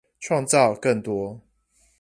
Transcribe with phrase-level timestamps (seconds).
[0.19, 1.39] 創造更多